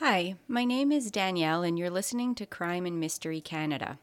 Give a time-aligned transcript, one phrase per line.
[0.00, 3.98] Hi, my name is Danielle, and you're listening to Crime and Mystery Canada.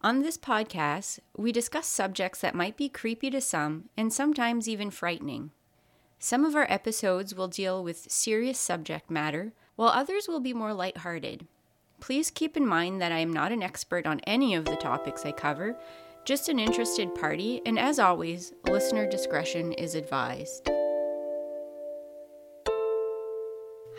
[0.00, 4.88] On this podcast, we discuss subjects that might be creepy to some and sometimes even
[4.92, 5.50] frightening.
[6.20, 10.72] Some of our episodes will deal with serious subject matter, while others will be more
[10.72, 11.48] lighthearted.
[11.98, 15.26] Please keep in mind that I am not an expert on any of the topics
[15.26, 15.76] I cover,
[16.24, 20.70] just an interested party, and as always, listener discretion is advised.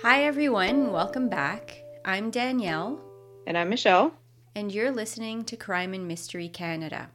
[0.03, 0.91] Hi, everyone.
[0.91, 1.81] Welcome back.
[2.03, 2.99] I'm Danielle.
[3.47, 4.13] And I'm Michelle.
[4.53, 7.09] And you're listening to Crime and Mystery Canada.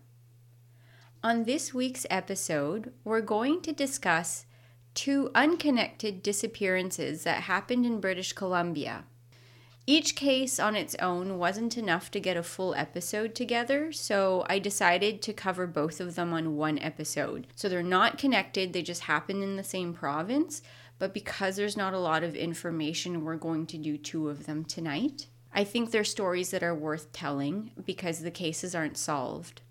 [1.23, 4.47] On this week's episode, we're going to discuss
[4.95, 9.05] two unconnected disappearances that happened in British Columbia.
[9.87, 14.59] Each case on its own wasn't enough to get a full episode together, so I
[14.59, 17.49] decided to cover both of them on one episode.
[17.55, 20.63] So they're not connected, they just happen in the same province,
[20.99, 24.65] but because there's not a lot of information, we're going to do two of them
[24.65, 25.29] tonight.
[25.53, 29.63] I think they're stories that are worth telling because the cases aren't solved.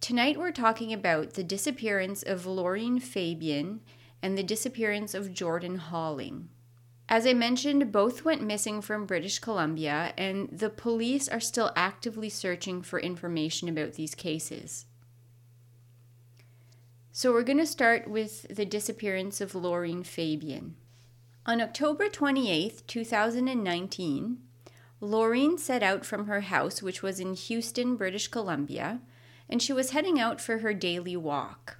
[0.00, 3.80] Tonight we're talking about the disappearance of Laureen Fabian
[4.22, 6.48] and the disappearance of Jordan Halling.
[7.08, 12.30] As I mentioned, both went missing from British Columbia, and the police are still actively
[12.30, 14.86] searching for information about these cases.
[17.16, 20.74] So we're going to start with the disappearance of Laureen Fabian.
[21.46, 24.38] On October 28, 2019,
[25.00, 29.00] Laureen set out from her house, which was in Houston, British Columbia,
[29.48, 31.78] and she was heading out for her daily walk.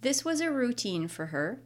[0.00, 1.62] This was a routine for her.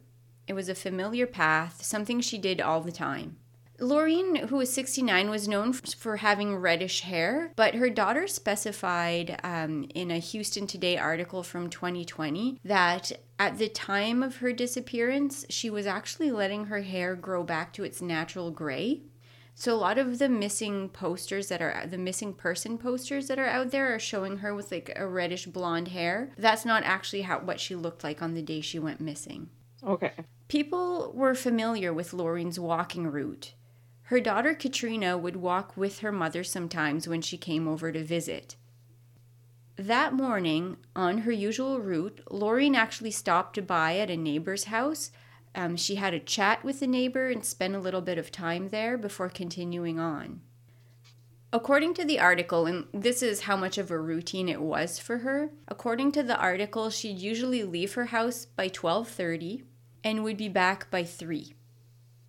[0.47, 3.37] It was a familiar path, something she did all the time.
[3.79, 9.87] Laureen, who was 69, was known for having reddish hair, but her daughter specified um,
[9.93, 15.69] in a Houston Today article from 2020 that at the time of her disappearance, she
[15.69, 19.01] was actually letting her hair grow back to its natural gray.
[19.57, 23.47] So a lot of the missing posters that are the missing person posters that are
[23.47, 26.31] out there are showing her with like a reddish blonde hair.
[26.37, 29.49] That's not actually how what she looked like on the day she went missing.
[29.81, 30.11] Okay.
[30.49, 33.53] People were familiar with Laureen's walking route.
[34.09, 38.55] Her daughter Katrina would walk with her mother sometimes when she came over to visit.
[39.77, 45.11] That morning, on her usual route, Laureen actually stopped to buy at a neighbor's house.
[45.55, 48.69] Um, she had a chat with the neighbor and spent a little bit of time
[48.69, 50.41] there before continuing on.
[51.51, 55.19] According to the article, and this is how much of a routine it was for
[55.19, 59.63] her, according to the article, she'd usually leave her house by 12:30
[60.03, 61.54] and would be back by 3.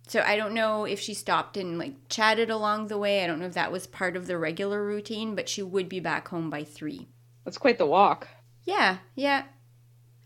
[0.07, 3.23] So I don't know if she stopped and like chatted along the way.
[3.23, 5.99] I don't know if that was part of the regular routine, but she would be
[5.99, 7.07] back home by three.
[7.43, 8.27] That's quite the walk.
[8.63, 9.43] Yeah, yeah.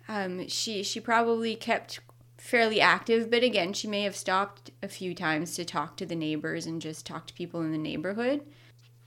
[0.08, 2.00] Um, she she probably kept
[2.38, 6.16] fairly active, but again, she may have stopped a few times to talk to the
[6.16, 8.42] neighbors and just talk to people in the neighborhood.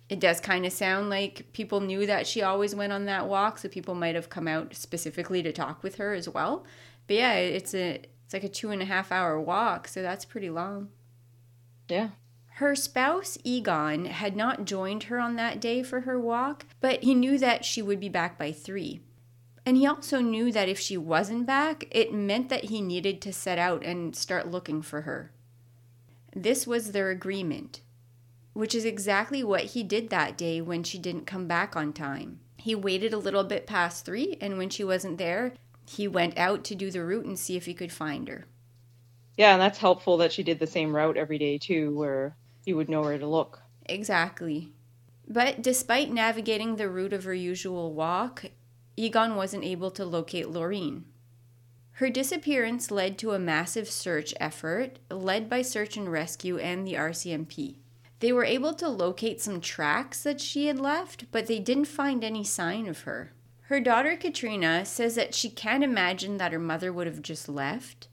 [0.09, 3.59] It does kind of sound like people knew that she always went on that walk,
[3.59, 6.65] so people might have come out specifically to talk with her as well.
[7.07, 10.25] But yeah, it's a it's like a two and a half hour walk, so that's
[10.25, 10.89] pretty long.
[11.89, 12.11] Yeah.
[12.59, 17.15] Her spouse, Egon, had not joined her on that day for her walk, but he
[17.15, 19.01] knew that she would be back by three.
[19.67, 23.33] And he also knew that if she wasn't back, it meant that he needed to
[23.33, 25.33] set out and start looking for her.
[26.35, 27.81] This was their agreement,
[28.53, 32.41] which is exactly what he did that day when she didn't come back on time.
[32.57, 35.55] He waited a little bit past three, and when she wasn't there,
[35.89, 38.47] he went out to do the route and see if he could find her.
[39.37, 42.77] Yeah, and that's helpful that she did the same route every day too, where you
[42.77, 43.63] would know where to look.
[43.87, 44.73] Exactly.
[45.27, 48.45] But despite navigating the route of her usual walk,
[48.97, 51.05] Egon wasn't able to locate Laureen.
[51.99, 56.95] Her disappearance led to a massive search effort led by Search and Rescue and the
[56.95, 57.77] RCMP.
[58.21, 62.25] They were able to locate some tracks that she had left, but they didn't find
[62.25, 63.34] any sign of her.
[63.69, 68.09] Her daughter Katrina says that she can't imagine that her mother would have just left.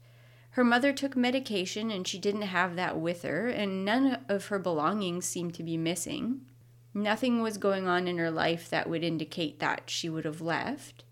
[0.50, 4.58] Her mother took medication and she didn't have that with her, and none of her
[4.58, 6.42] belongings seemed to be missing.
[6.94, 11.04] Nothing was going on in her life that would indicate that she would have left.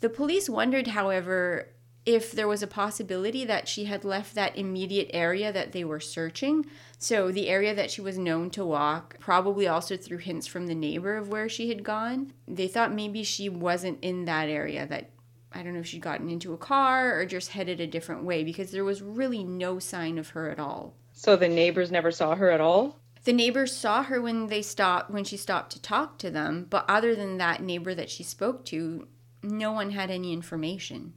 [0.00, 1.70] The police wondered, however,
[2.06, 6.00] if there was a possibility that she had left that immediate area that they were
[6.00, 6.66] searching.
[6.98, 10.74] So, the area that she was known to walk, probably also through hints from the
[10.74, 12.32] neighbor of where she had gone.
[12.46, 15.10] They thought maybe she wasn't in that area, that
[15.52, 18.42] I don't know if she'd gotten into a car or just headed a different way
[18.44, 20.94] because there was really no sign of her at all.
[21.12, 22.98] So, the neighbors never saw her at all?
[23.24, 26.84] The neighbors saw her when they stopped when she stopped to talk to them, but
[26.88, 29.08] other than that neighbor that she spoke to,
[29.42, 31.14] no one had any information.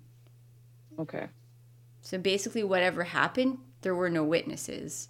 [0.99, 1.27] Okay.
[2.01, 5.09] So basically, whatever happened, there were no witnesses.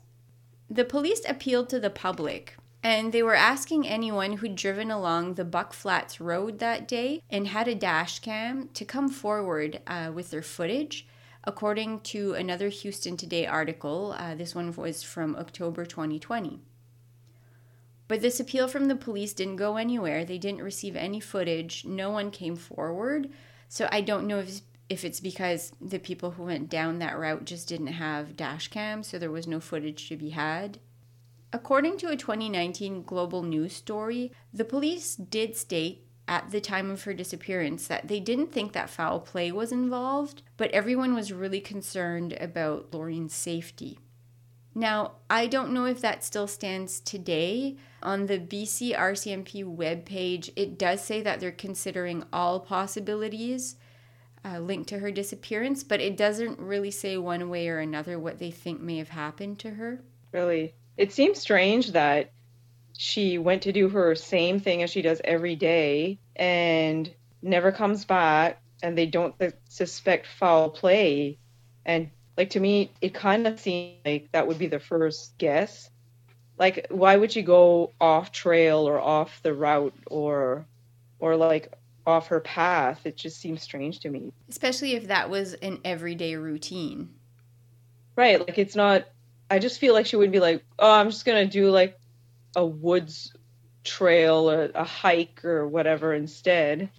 [0.69, 5.45] The police appealed to the public and they were asking anyone who'd driven along the
[5.45, 10.31] Buck Flats Road that day and had a dash cam to come forward uh, with
[10.31, 11.07] their footage.
[11.43, 16.59] According to another Houston Today article, uh, this one was from October 2020.
[18.07, 20.23] But this appeal from the police didn't go anywhere.
[20.23, 21.83] They didn't receive any footage.
[21.83, 23.29] No one came forward.
[23.67, 27.45] So I don't know if if it's because the people who went down that route
[27.45, 30.79] just didn't have dash cams, so there was no footage to be had.
[31.53, 37.03] According to a 2019 Global News story, the police did state at the time of
[37.03, 41.61] her disappearance that they didn't think that foul play was involved, but everyone was really
[41.61, 43.99] concerned about Laureen's safety.
[44.75, 47.77] Now, I don't know if that still stands today.
[48.03, 53.77] On the BC RCMP webpage, it does say that they're considering all possibilities
[54.47, 58.39] uh, linked to her disappearance, but it doesn't really say one way or another what
[58.39, 60.01] they think may have happened to her.
[60.31, 60.73] Really?
[60.97, 62.31] it seems strange that
[62.97, 67.09] she went to do her same thing as she does every day and
[67.41, 69.35] never comes back and they don't
[69.69, 71.37] suspect foul play
[71.85, 75.89] and like to me it kind of seems like that would be the first guess
[76.57, 80.65] like why would she go off trail or off the route or
[81.19, 81.71] or like
[82.07, 86.35] off her path it just seems strange to me especially if that was an everyday
[86.35, 87.09] routine
[88.15, 89.05] right like it's not
[89.49, 91.97] I just feel like she would be like, oh, I'm just gonna do like
[92.55, 93.33] a woods
[93.83, 96.89] trail or a hike or whatever instead.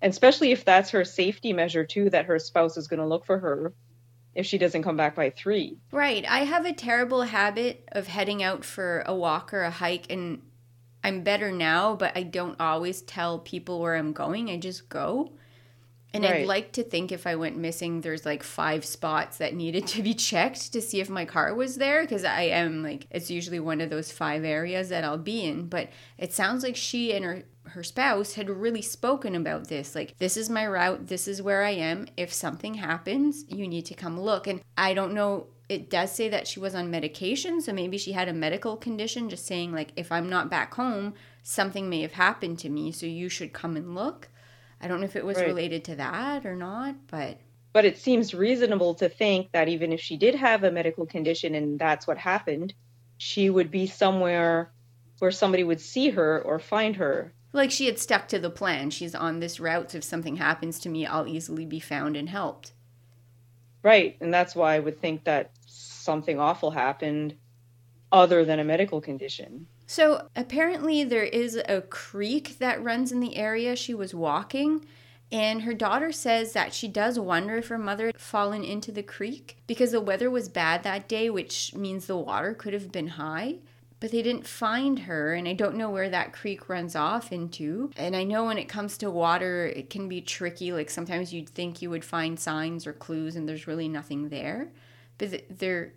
[0.00, 3.38] And especially if that's her safety measure too, that her spouse is gonna look for
[3.38, 3.72] her
[4.34, 5.78] if she doesn't come back by three.
[5.92, 6.24] Right.
[6.28, 10.42] I have a terrible habit of heading out for a walk or a hike and
[11.04, 14.50] I'm better now, but I don't always tell people where I'm going.
[14.50, 15.32] I just go.
[16.14, 16.42] And right.
[16.42, 20.02] I'd like to think if I went missing, there's like five spots that needed to
[20.02, 23.60] be checked to see if my car was there because I am like, it's usually
[23.60, 25.68] one of those five areas that I'll be in.
[25.68, 25.88] But
[26.18, 29.94] it sounds like she and her, her spouse had really spoken about this.
[29.94, 32.06] Like, this is my route, this is where I am.
[32.16, 34.46] If something happens, you need to come look.
[34.46, 38.12] And I don't know it does say that she was on medication, so maybe she
[38.12, 42.12] had a medical condition, just saying, like, if I'm not back home, something may have
[42.12, 44.28] happened to me, so you should come and look.
[44.82, 45.46] I don't know if it was right.
[45.46, 47.38] related to that or not, but
[47.72, 51.54] but it seems reasonable to think that even if she did have a medical condition
[51.54, 52.74] and that's what happened,
[53.16, 54.72] she would be somewhere
[55.20, 57.32] where somebody would see her or find her.
[57.54, 58.90] Like she had stuck to the plan.
[58.90, 59.92] She's on this route.
[59.92, 62.72] So if something happens to me, I'll easily be found and helped.
[63.82, 64.16] Right.
[64.20, 67.34] And that's why I would think that something awful happened
[68.10, 69.66] other than a medical condition.
[69.86, 74.86] So apparently, there is a creek that runs in the area she was walking.
[75.30, 79.02] And her daughter says that she does wonder if her mother had fallen into the
[79.02, 83.08] creek because the weather was bad that day, which means the water could have been
[83.08, 83.56] high.
[84.02, 87.92] But they didn't find her, and I don't know where that creek runs off into.
[87.96, 90.72] And I know when it comes to water, it can be tricky.
[90.72, 94.72] Like sometimes you'd think you would find signs or clues, and there's really nothing there.
[95.18, 95.92] But they're,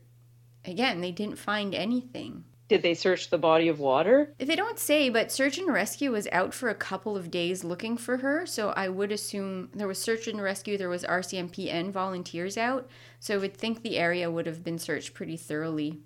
[0.66, 2.44] again, they didn't find anything.
[2.68, 4.36] Did they search the body of water?
[4.38, 7.98] They don't say, but search and rescue was out for a couple of days looking
[7.98, 8.46] for her.
[8.46, 12.88] So I would assume there was search and rescue, there was RCMP and volunteers out.
[13.20, 16.02] So I would think the area would have been searched pretty thoroughly.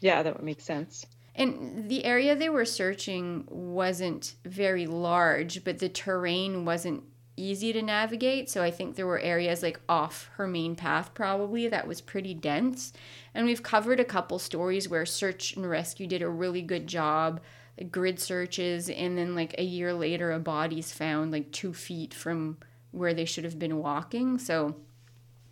[0.00, 1.04] Yeah, that would make sense.
[1.34, 7.04] And the area they were searching wasn't very large, but the terrain wasn't
[7.36, 8.50] easy to navigate.
[8.50, 12.34] So I think there were areas like off her main path, probably, that was pretty
[12.34, 12.92] dense.
[13.34, 17.40] And we've covered a couple stories where search and rescue did a really good job,
[17.78, 22.12] like grid searches, and then like a year later, a body's found like two feet
[22.12, 22.58] from
[22.90, 24.38] where they should have been walking.
[24.38, 24.76] So,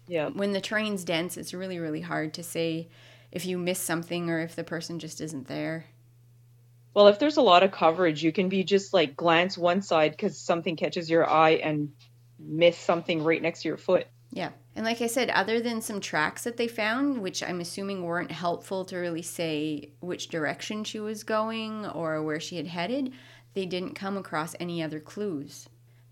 [0.07, 2.89] yeah, when the terrain's dense, it's really, really hard to say
[3.33, 5.87] if you miss something or if the person just isn't there.
[6.95, 10.11] Well, if there's a lot of coverage, you can be just like glance one side
[10.13, 11.93] because something catches your eye and
[12.39, 14.07] miss something right next to your foot.
[14.33, 14.51] Yeah.
[14.75, 18.31] And like I said, other than some tracks that they found, which I'm assuming weren't
[18.31, 23.13] helpful to really say which direction she was going or where she had headed,
[23.55, 25.69] they didn't come across any other clues.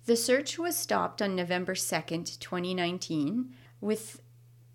[0.06, 4.20] The search was stopped on November 2nd, 2019, with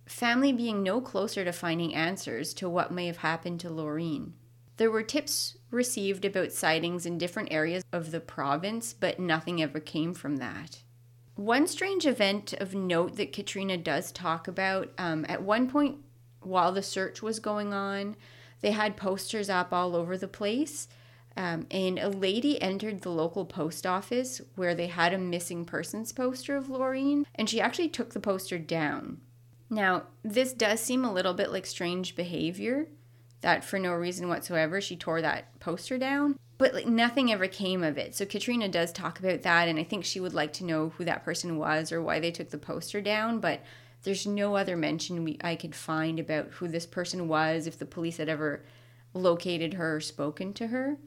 [0.06, 4.34] family being no closer to finding answers to what may have happened to Laureen.
[4.78, 9.80] There were tips received about sightings in different areas of the province, but nothing ever
[9.80, 10.84] came from that.
[11.36, 15.98] One strange event of note that Katrina does talk about um, at one point
[16.42, 18.16] while the search was going on,
[18.62, 20.88] they had posters up all over the place.
[21.36, 26.12] Um, and a lady entered the local post office where they had a missing persons
[26.12, 29.20] poster of Laureen, and she actually took the poster down.
[29.70, 32.88] Now, this does seem a little bit like strange behavior.
[33.42, 36.40] that for no reason whatsoever she tore that poster down.
[36.58, 38.16] But like nothing ever came of it.
[38.16, 41.04] So Katrina does talk about that, and I think she would like to know who
[41.04, 43.40] that person was or why they took the poster down.
[43.40, 43.62] But
[44.04, 47.86] there's no other mention we, I could find about who this person was, if the
[47.86, 48.64] police had ever
[49.14, 50.98] located her or spoken to her.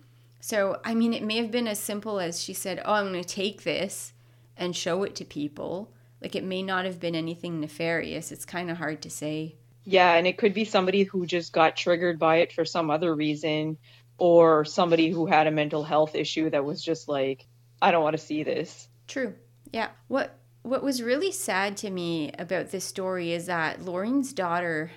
[0.41, 3.23] So, I mean, it may have been as simple as she said, Oh, I'm going
[3.23, 4.13] to take this
[4.59, 5.91] and show it to people.
[6.23, 8.33] Like, it may not have been anything nefarious.
[8.33, 9.57] It's kind of hard to say.
[9.85, 13.15] Yeah, and it could be somebody who just got triggered by it for some other
[13.15, 13.79] reason,
[14.19, 17.47] or somebody who had a mental health issue that was just like,
[17.81, 18.89] I don't want to see this.
[19.07, 19.35] True.
[19.73, 19.89] Yeah.
[20.09, 24.91] What what was really sad to me about this story is that Lauren's daughter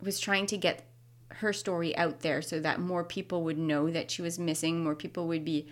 [0.00, 0.82] was trying to get
[1.28, 4.94] her story out there so that more people would know that she was missing, more
[4.94, 5.68] people would be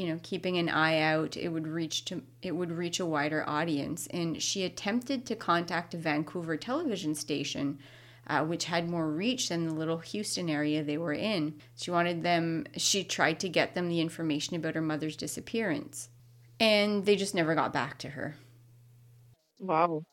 [0.00, 3.44] you know keeping an eye out it would reach to it would reach a wider
[3.46, 4.06] audience.
[4.06, 7.78] And she attempted to contact a vancouver television station
[8.26, 11.60] uh, which had more reach than the little houston area they were in.
[11.76, 16.08] She wanted them she tried to get them the information about her mother's disappearance
[16.58, 18.36] and they just never got back to her.
[19.58, 20.04] Wow.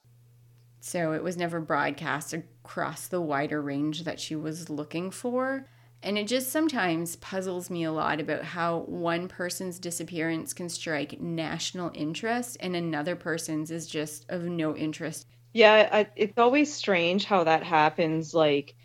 [0.81, 5.65] So it was never broadcast across the wider range that she was looking for
[6.03, 11.19] and it just sometimes puzzles me a lot about how one person's disappearance can strike
[11.19, 15.25] national interest and another person's is just of no interest.
[15.53, 18.33] Yeah, I, it's always strange how that happens.
[18.33, 18.75] Like,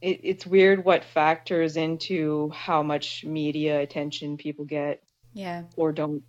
[0.00, 5.02] it, it's weird what factors into how much media attention people get.
[5.34, 5.64] Yeah.
[5.76, 6.22] Or don't.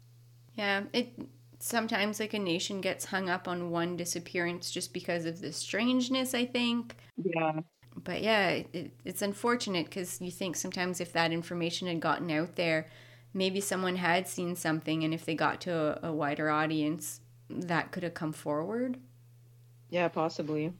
[0.56, 1.14] Yeah, it
[1.60, 6.34] sometimes like a nation gets hung up on one disappearance just because of the strangeness,
[6.34, 6.98] I think.
[7.24, 7.62] Yeah
[8.04, 12.56] but yeah, it, it's unfortunate because you think sometimes if that information had gotten out
[12.56, 12.88] there,
[13.34, 17.92] maybe someone had seen something, and if they got to a, a wider audience, that
[17.92, 18.98] could have come forward.
[19.90, 20.74] Yeah, possibly.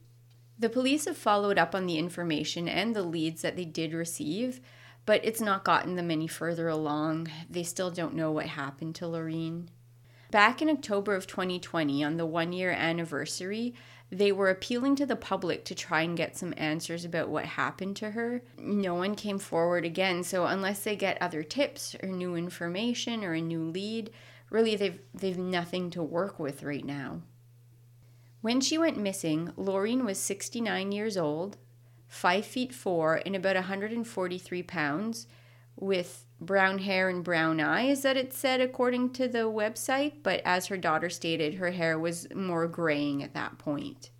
[0.58, 4.60] The police have followed up on the information and the leads that they did receive,
[5.04, 7.28] but it's not gotten them any further along.
[7.50, 9.70] They still don't know what happened to Lorraine.
[10.32, 13.74] Back in October of 2020, on the one year anniversary,
[14.10, 17.96] they were appealing to the public to try and get some answers about what happened
[17.96, 18.42] to her.
[18.56, 23.34] No one came forward again, so unless they get other tips or new information or
[23.34, 24.08] a new lead,
[24.48, 27.20] really they've they've nothing to work with right now.
[28.40, 31.58] When she went missing, Lorraine was 69 years old,
[32.08, 35.26] 5 feet 4 and about 143 pounds,
[35.76, 40.66] with brown hair and brown eyes that it said according to the website, but as
[40.66, 44.10] her daughter stated, her hair was more graying at that point.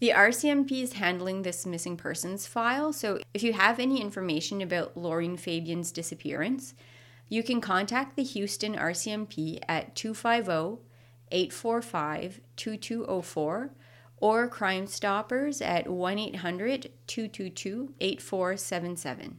[0.00, 4.96] The RCMP is handling this missing persons file, so if you have any information about
[4.96, 6.74] Lorraine Fabian's disappearance,
[7.28, 10.82] you can contact the Houston RCMP at 250
[11.30, 13.70] 845 2204
[14.16, 19.38] or Crime Stoppers at 1 800 222 8477.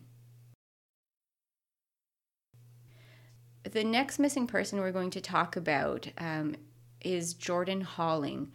[3.72, 6.56] The next missing person we're going to talk about um,
[7.02, 8.48] is Jordan Halling.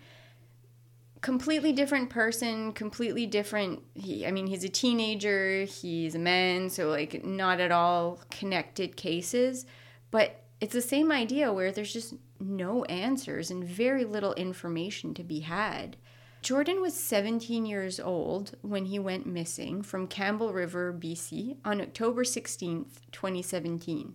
[1.20, 3.82] Completely different person, completely different.
[3.94, 8.96] He, I mean, he's a teenager, he's a man, so like not at all connected
[8.96, 9.66] cases,
[10.10, 15.24] but it's the same idea where there's just no answers and very little information to
[15.24, 15.96] be had.
[16.42, 22.22] Jordan was 17 years old when he went missing from Campbell River, BC on October
[22.22, 24.14] 16th, 2017.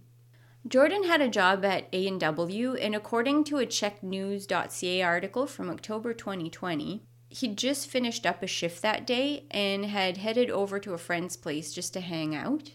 [0.67, 7.01] Jordan had a job at A&W, and according to a cheknews.ca article from October 2020,
[7.29, 11.35] he'd just finished up a shift that day and had headed over to a friend's
[11.35, 12.71] place just to hang out.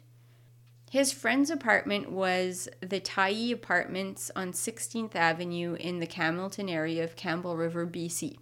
[0.90, 7.16] His friend's apartment was the Tyee Apartments on 16th Avenue in the Campbellton area of
[7.16, 8.36] Campbell River, BC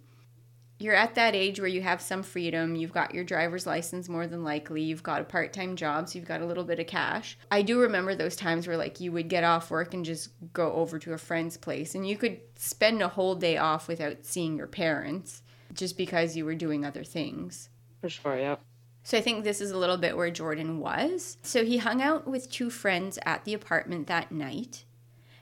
[0.77, 2.75] you're at that age where you have some freedom.
[2.75, 4.81] You've got your driver's license more than likely.
[4.81, 7.37] You've got a part time job, so you've got a little bit of cash.
[7.49, 10.73] I do remember those times where, like, you would get off work and just go
[10.73, 14.57] over to a friend's place, and you could spend a whole day off without seeing
[14.57, 15.41] your parents
[15.73, 17.69] just because you were doing other things.
[18.01, 18.57] For sure, yeah.
[19.03, 21.37] So I think this is a little bit where Jordan was.
[21.43, 24.83] So he hung out with two friends at the apartment that night.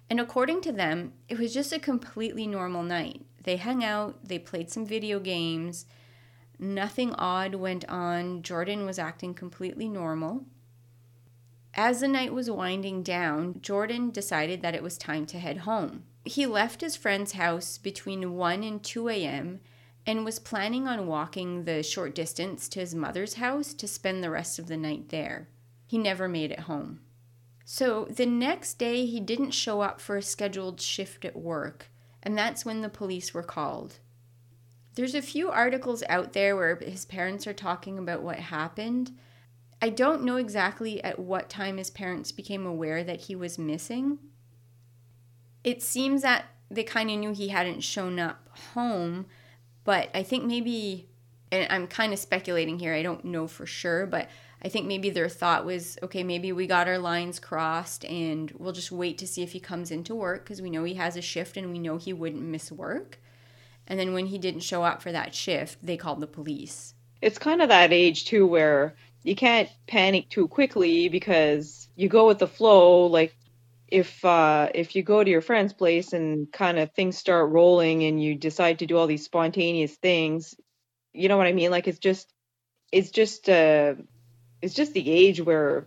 [0.10, 3.26] And according to them, it was just a completely normal night.
[3.44, 5.86] They hung out, they played some video games.
[6.60, 8.42] Nothing odd went on.
[8.42, 10.46] Jordan was acting completely normal.
[11.74, 16.04] As the night was winding down, Jordan decided that it was time to head home.
[16.24, 19.60] He left his friend's house between 1 and 2 a.m.
[20.06, 24.30] and was planning on walking the short distance to his mother's house to spend the
[24.30, 25.50] rest of the night there.
[25.86, 27.02] He never made it home.
[27.66, 31.88] So the next day, he didn't show up for a scheduled shift at work
[32.24, 34.00] and that's when the police were called.
[34.96, 39.12] There's a few articles out there where his parents are talking about what happened.
[39.82, 44.20] I don't know exactly at what time his parents became aware that he was missing.
[45.64, 49.26] It seems that they kind of knew he hadn't shown up home,
[49.84, 51.10] but I think maybe,
[51.52, 54.30] and I'm kind of speculating here, I don't know for sure, but
[54.64, 58.72] I think maybe their thought was okay, maybe we got our lines crossed and we'll
[58.72, 61.22] just wait to see if he comes into work because we know he has a
[61.22, 63.20] shift and we know he wouldn't miss work.
[63.88, 66.94] And then when he didn't show up for that shift, they called the police.
[67.22, 72.28] It's kind of that age too where you can't panic too quickly because you go
[72.28, 73.36] with the flow like
[73.88, 78.04] if uh, if you go to your friend's place and kind of things start rolling
[78.04, 80.56] and you decide to do all these spontaneous things
[81.14, 82.34] you know what i mean like it's just
[82.92, 83.94] it's just uh
[84.64, 85.86] it's just the age where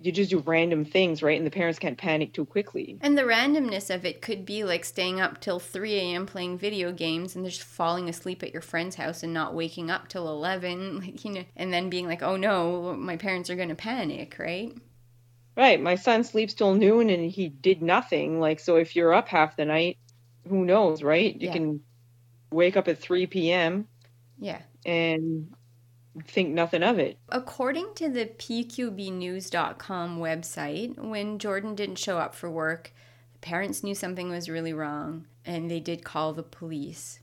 [0.00, 1.38] you just do random things, right?
[1.38, 2.98] And the parents can't panic too quickly.
[3.00, 6.26] And the randomness of it could be like staying up till 3 a.m.
[6.26, 10.08] playing video games and just falling asleep at your friend's house and not waking up
[10.08, 13.70] till 11, like, you know, and then being like, oh no, my parents are going
[13.70, 14.72] to panic, right?
[15.56, 15.80] Right.
[15.80, 18.38] My son sleeps till noon and he did nothing.
[18.38, 19.98] Like, so if you're up half the night,
[20.48, 21.34] who knows, right?
[21.34, 21.52] You yeah.
[21.54, 21.80] can
[22.52, 23.88] wake up at 3 p.m.
[24.38, 24.60] Yeah.
[24.86, 25.52] And
[26.26, 27.18] think nothing of it.
[27.28, 32.92] According to the PQBnews.com website, when Jordan didn't show up for work,
[33.32, 37.20] the parents knew something was really wrong and they did call the police.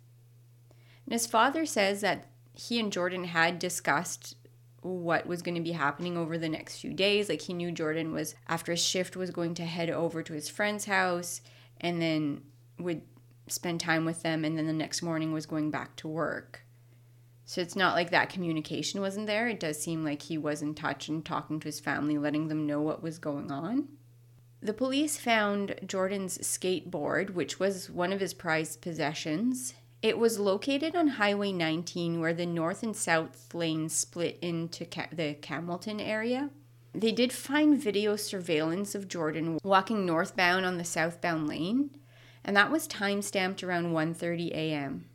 [1.06, 4.36] And his father says that he and Jordan had discussed
[4.82, 7.30] what was going to be happening over the next few days.
[7.30, 10.50] Like he knew Jordan was, after his shift, was going to head over to his
[10.50, 11.42] friend's house
[11.82, 12.42] and then
[12.80, 13.02] would
[13.48, 16.65] spend time with them, and then the next morning was going back to work.
[17.46, 19.48] So it's not like that communication wasn't there.
[19.48, 22.66] It does seem like he was in touch and talking to his family, letting them
[22.66, 23.88] know what was going on.
[24.62, 29.76] The police found Jordan's skateboard, which was one of his prized possessions.
[30.02, 35.10] It was located on Highway 19, where the north and south lanes split into Ca-
[35.12, 36.50] the Campbellton area.
[36.94, 41.92] They did find video surveillance of Jordan walking northbound on the southbound lane,
[42.44, 45.06] and that was time stamped around 1:30 a.m.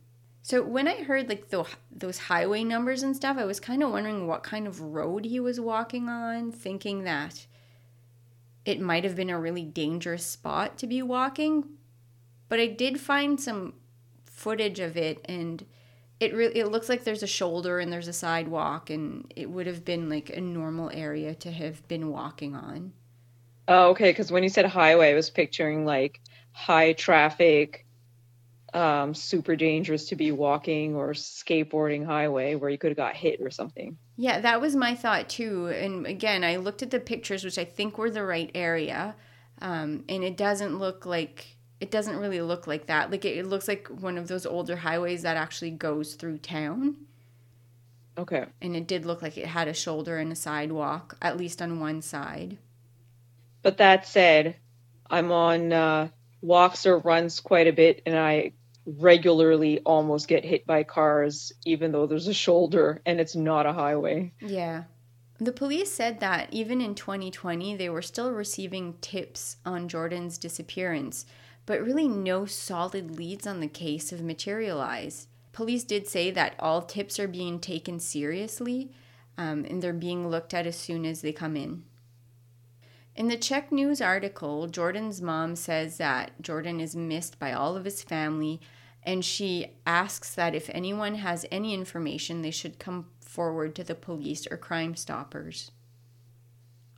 [0.43, 3.91] So when I heard like the, those highway numbers and stuff, I was kind of
[3.91, 7.45] wondering what kind of road he was walking on, thinking that
[8.65, 11.65] it might have been a really dangerous spot to be walking.
[12.49, 13.73] But I did find some
[14.25, 15.65] footage of it and
[16.19, 19.67] it really it looks like there's a shoulder and there's a sidewalk and it would
[19.67, 22.93] have been like a normal area to have been walking on.
[23.67, 27.85] Oh, okay, cuz when you said highway, I was picturing like high traffic
[28.73, 33.41] um, super dangerous to be walking or skateboarding highway where you could have got hit
[33.41, 33.97] or something.
[34.17, 35.67] Yeah, that was my thought too.
[35.67, 39.15] And again, I looked at the pictures, which I think were the right area,
[39.61, 43.11] um, and it doesn't look like it doesn't really look like that.
[43.11, 46.95] Like it, it looks like one of those older highways that actually goes through town.
[48.17, 48.45] Okay.
[48.61, 51.79] And it did look like it had a shoulder and a sidewalk, at least on
[51.79, 52.57] one side.
[53.63, 54.57] But that said,
[55.09, 56.09] I'm on uh,
[56.41, 58.53] walks or runs quite a bit, and I
[58.85, 63.73] regularly almost get hit by cars, even though there's a shoulder and it's not a
[63.73, 64.31] highway.
[64.39, 64.83] Yeah.
[65.39, 71.25] The police said that even in 2020, they were still receiving tips on Jordan's disappearance,
[71.65, 75.27] but really no solid leads on the case have materialized.
[75.51, 78.91] Police did say that all tips are being taken seriously
[79.37, 81.83] um, and they're being looked at as soon as they come in.
[83.21, 87.85] In the CHEK News article, Jordan's mom says that Jordan is missed by all of
[87.85, 88.59] his family,
[89.03, 93.93] and she asks that if anyone has any information, they should come forward to the
[93.93, 95.69] police or Crime Stoppers.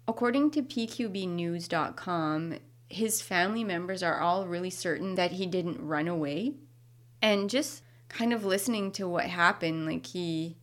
[0.08, 2.54] According to PQBnews.com,
[2.88, 6.54] his family members are all really certain that he didn't run away.
[7.22, 10.56] And just kind of listening to what happened, like he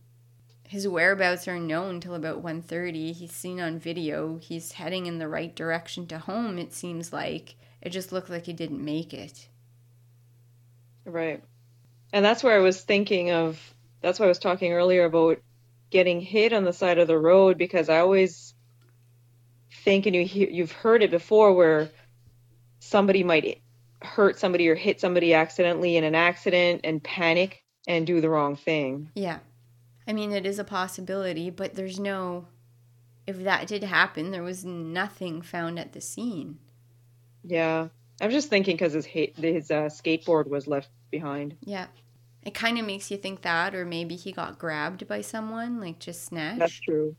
[0.71, 4.37] his whereabouts are known till about 1.30 he's seen on video.
[4.37, 7.55] He's heading in the right direction to home it seems like.
[7.81, 9.49] It just looked like he didn't make it.
[11.03, 11.43] Right.
[12.13, 13.59] And that's where i was thinking of
[13.99, 15.39] that's why i was talking earlier about
[15.89, 18.53] getting hit on the side of the road because i always
[19.83, 21.89] think and you hear, you've heard it before where
[22.79, 23.61] somebody might
[24.01, 28.55] hurt somebody or hit somebody accidentally in an accident and panic and do the wrong
[28.55, 29.09] thing.
[29.15, 29.39] Yeah
[30.07, 32.47] I mean, it is a possibility, but there's no.
[33.27, 36.57] If that did happen, there was nothing found at the scene.
[37.43, 37.87] Yeah,
[38.19, 41.55] I was just thinking because his his uh, skateboard was left behind.
[41.61, 41.87] Yeah,
[42.43, 45.99] it kind of makes you think that, or maybe he got grabbed by someone, like
[45.99, 46.59] just snatched.
[46.59, 47.15] That's true.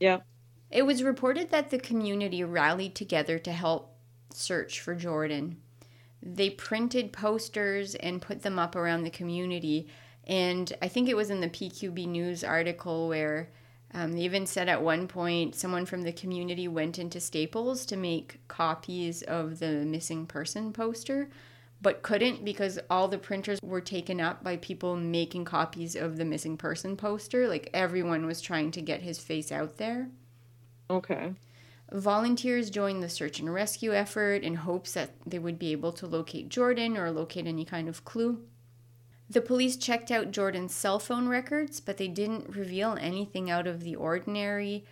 [0.00, 0.20] Yeah.
[0.70, 3.94] It was reported that the community rallied together to help
[4.32, 5.58] search for Jordan.
[6.22, 9.88] They printed posters and put them up around the community
[10.28, 13.48] and I think it was in the PQB News article where
[13.94, 17.96] Um, they even said at one point someone from the community went into Staples to
[17.96, 21.30] make copies of the missing person poster,
[21.80, 26.24] but couldn't because all the printers were taken up by people making copies of the
[26.26, 27.48] missing person poster.
[27.48, 30.10] Like everyone was trying to get his face out there.
[30.90, 31.32] Okay.
[31.90, 36.06] Volunteers joined the search and rescue effort in hopes that they would be able to
[36.06, 38.42] locate Jordan or locate any kind of clue.
[39.30, 43.80] The police checked out Jordan's cell phone records, but they didn't reveal anything out of
[43.80, 44.84] the ordinary.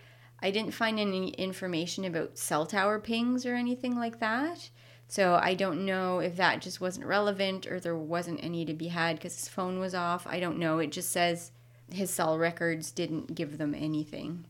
[0.42, 4.68] I didn't find any information about cell tower pings or anything like that.
[5.08, 8.88] So I don't know if that just wasn't relevant or there wasn't any to be
[8.88, 10.26] had because his phone was off.
[10.26, 10.80] I don't know.
[10.80, 11.52] It just says
[11.90, 14.46] his cell records didn't give them anything.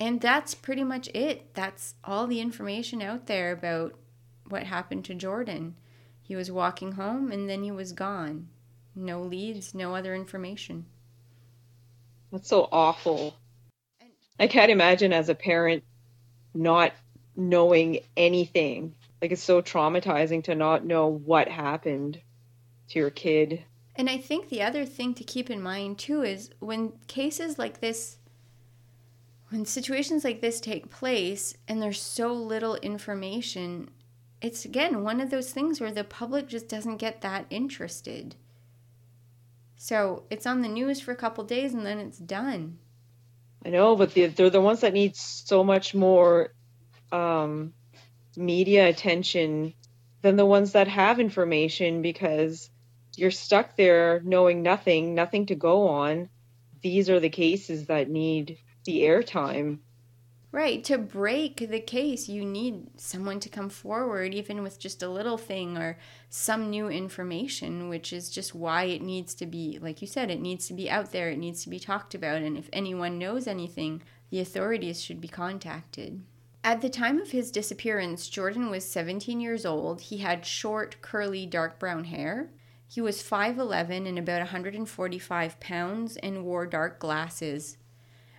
[0.00, 1.54] And that's pretty much it.
[1.54, 3.94] That's all the information out there about
[4.48, 5.76] what happened to Jordan.
[6.22, 8.48] He was walking home and then he was gone.
[8.98, 10.84] No leads, no other information.
[12.32, 13.36] That's so awful.
[14.40, 15.84] I can't imagine as a parent
[16.52, 16.92] not
[17.36, 18.94] knowing anything.
[19.22, 22.20] Like it's so traumatizing to not know what happened
[22.90, 23.64] to your kid.
[23.94, 27.80] And I think the other thing to keep in mind too is when cases like
[27.80, 28.18] this
[29.50, 33.88] when situations like this take place and there's so little information,
[34.42, 38.36] it's again one of those things where the public just doesn't get that interested.
[39.78, 42.78] So it's on the news for a couple days and then it's done.
[43.64, 46.52] I know, but the, they're the ones that need so much more
[47.12, 47.72] um,
[48.36, 49.74] media attention
[50.20, 52.70] than the ones that have information because
[53.16, 56.28] you're stuck there knowing nothing, nothing to go on.
[56.82, 59.78] These are the cases that need the airtime.
[60.50, 60.82] Right.
[60.84, 65.36] To break the case, you need someone to come forward, even with just a little
[65.36, 65.98] thing or
[66.30, 70.40] some new information, which is just why it needs to be, like you said, it
[70.40, 72.40] needs to be out there, it needs to be talked about.
[72.40, 76.22] And if anyone knows anything, the authorities should be contacted.
[76.64, 80.00] At the time of his disappearance, Jordan was 17 years old.
[80.00, 82.50] He had short, curly, dark brown hair.
[82.86, 87.76] He was 5'11 and about 145 pounds and wore dark glasses.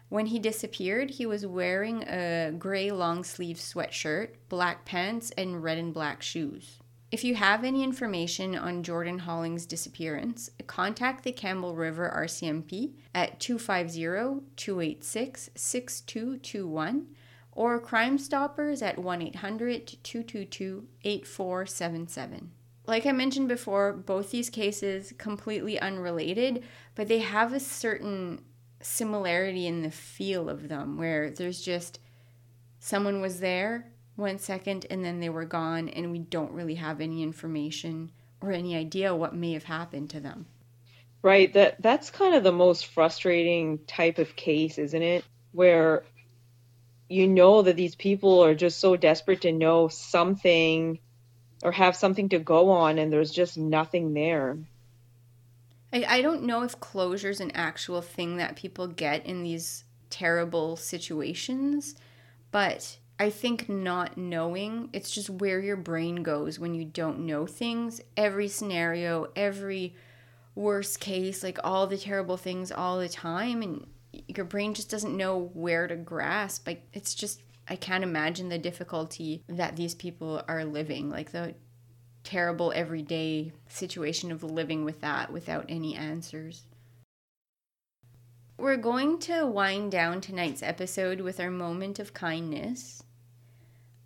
[0.10, 5.78] When he disappeared, he was wearing a gray long sleeve sweatshirt, black pants, and red
[5.78, 6.80] and black shoes.
[7.12, 13.40] If you have any information on Jordan Halling's disappearance, contact the Campbell River RCMP at
[13.40, 17.08] 250 286 6221
[17.52, 22.52] or Crime Stoppers at 1 800 222 8477.
[22.86, 26.64] Like I mentioned before, both these cases completely unrelated,
[26.96, 28.42] but they have a certain
[28.82, 32.00] similarity in the feel of them where there's just
[32.80, 37.02] someone was there one second and then they were gone and we don't really have
[37.02, 38.12] any information
[38.42, 40.46] or any idea what may have happened to them.
[41.22, 45.26] Right, that that's kind of the most frustrating type of case, isn't it?
[45.52, 46.04] Where
[47.10, 51.00] you know that these people are just so desperate to know something
[51.64, 54.58] or have something to go on and there's just nothing there.
[55.92, 59.84] I, I don't know if closure is an actual thing that people get in these
[60.10, 61.96] terrible situations,
[62.52, 67.46] but I think not knowing, it's just where your brain goes when you don't know
[67.46, 68.02] things.
[68.16, 69.96] Every scenario, every
[70.56, 73.88] worst case, like all the terrible things all the time, and
[74.28, 76.66] your brain just doesn't know where to grasp.
[76.66, 81.10] Like, it's just, I can't imagine the difficulty that these people are living.
[81.10, 81.56] Like, the
[82.24, 86.64] terrible everyday situation of living with that without any answers.
[88.58, 93.04] We're going to wind down tonight's episode with our moment of kindness.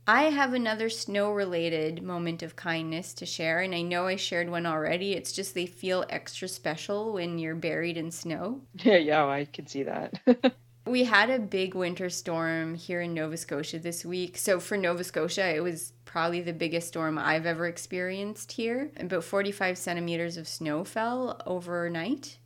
[0.06, 4.50] I have another snow related moment of kindness to share, and I know I shared
[4.50, 5.14] one already.
[5.14, 8.62] It's just they feel extra special when you're buried in snow.
[8.84, 10.20] Yeah, yeah, I can see that.
[10.86, 14.38] we had a big winter storm here in Nova Scotia this week.
[14.38, 18.92] So, for Nova Scotia, it was probably the biggest storm I've ever experienced here.
[18.98, 22.38] About 45 centimeters of snow fell overnight.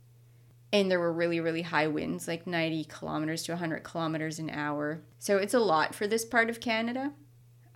[0.72, 5.02] And there were really, really high winds, like 90 kilometers to 100 kilometers an hour.
[5.18, 7.12] So it's a lot for this part of Canada.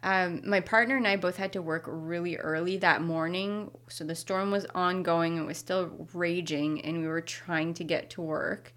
[0.02, 3.70] Um, my partner and I both had to work really early that morning.
[3.88, 8.10] So the storm was ongoing, it was still raging, and we were trying to get
[8.10, 8.74] to work.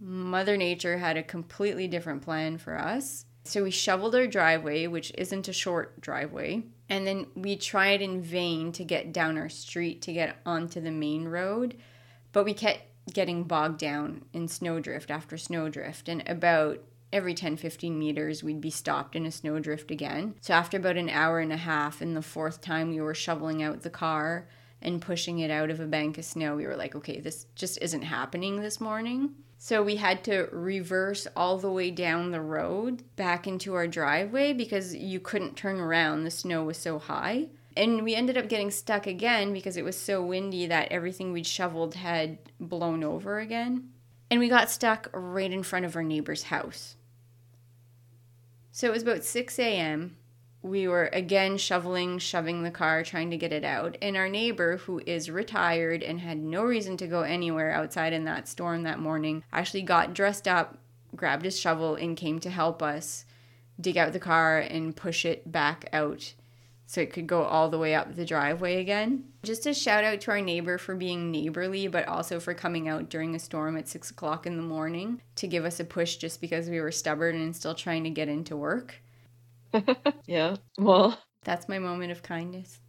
[0.00, 3.26] Mother Nature had a completely different plan for us.
[3.44, 8.22] So we shoveled our driveway, which isn't a short driveway, and then we tried in
[8.22, 11.76] vain to get down our street to get onto the main road,
[12.32, 12.82] but we kept
[13.12, 16.80] getting bogged down in snowdrift after snowdrift, and about
[17.12, 20.34] every 10 15 meters we'd be stopped in a snowdrift again.
[20.40, 23.62] So after about an hour and a half and the fourth time we were shoveling
[23.62, 24.48] out the car
[24.80, 27.78] and pushing it out of a bank of snow, we were like, okay, this just
[27.82, 29.34] isn't happening this morning.
[29.62, 34.54] So we had to reverse all the way down the road back into our driveway
[34.54, 36.24] because you couldn't turn around.
[36.24, 37.48] The snow was so high.
[37.76, 41.46] And we ended up getting stuck again because it was so windy that everything we'd
[41.46, 43.90] shoveled had blown over again.
[44.30, 46.96] And we got stuck right in front of our neighbor's house.
[48.72, 50.16] So it was about 6 a.m
[50.62, 53.96] we were again shoveling, shoving the car, trying to get it out.
[54.02, 58.24] And our neighbor, who is retired and had no reason to go anywhere outside in
[58.24, 60.78] that storm that morning, actually got dressed up,
[61.16, 63.24] grabbed his shovel, and came to help us
[63.80, 66.34] dig out the car and push it back out
[66.90, 69.24] so it could go all the way up the driveway again.
[69.44, 73.08] Just a shout out to our neighbor for being neighborly, but also for coming out
[73.08, 76.40] during a storm at six o'clock in the morning to give us a push just
[76.40, 79.00] because we were stubborn and still trying to get into work.
[80.26, 80.56] yeah.
[80.78, 82.80] Well, that's my moment of kindness.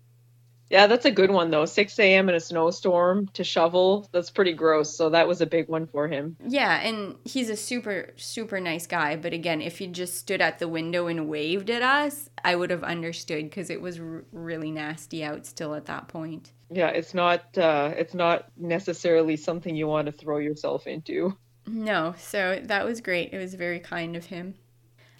[0.70, 1.66] Yeah, that's a good one though.
[1.66, 2.30] 6 a.m.
[2.30, 4.96] in a snowstorm to shovel, that's pretty gross.
[4.96, 6.38] So that was a big one for him.
[6.48, 9.18] Yeah, and he's a super, super nice guy.
[9.18, 12.70] But again, if he just stood at the window and waved at us, I would
[12.70, 16.54] have understood because it was r- really nasty out still at that point.
[16.70, 21.36] Yeah, it's not, uh, it's not necessarily something you want to throw yourself into.
[21.68, 23.34] No, so that was great.
[23.34, 24.56] It was very kind of him.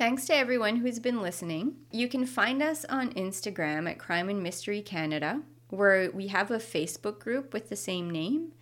[0.02, 1.76] Thanks to everyone who's been listening.
[1.92, 6.58] You can find us on Instagram at Crime and Mystery Canada, where we have a
[6.58, 8.54] Facebook group with the same name.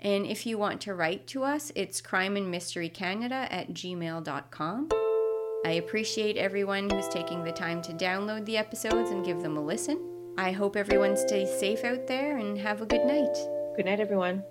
[0.00, 4.88] And if you want to write to us, it's crime and mystery canada at gmail.com.
[5.64, 9.64] I appreciate everyone who's taking the time to download the episodes and give them a
[9.64, 10.34] listen.
[10.36, 13.34] I hope everyone stays safe out there and have a good night.
[13.76, 14.44] Good night, everyone.